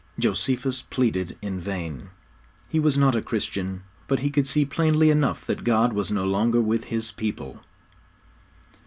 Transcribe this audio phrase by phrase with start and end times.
[0.17, 2.09] Josephus pleaded in vain.
[2.67, 6.25] He was not a Christian, but he could see plainly enough that God was no
[6.25, 7.59] longer with His people.